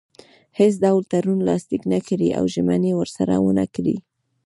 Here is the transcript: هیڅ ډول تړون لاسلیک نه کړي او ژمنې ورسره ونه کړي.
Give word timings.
هیڅ 0.59 0.73
ډول 0.83 1.03
تړون 1.11 1.39
لاسلیک 1.49 1.83
نه 1.93 1.99
کړي 2.07 2.29
او 2.37 2.43
ژمنې 2.53 2.91
ورسره 2.95 3.33
ونه 3.45 3.65
کړي. 3.75 3.95